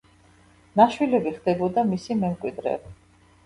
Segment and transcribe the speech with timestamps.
[0.81, 2.79] ნაშვილები ხდებოდა მისი მემკვიდრე.